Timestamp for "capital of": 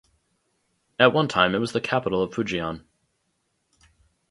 1.79-2.33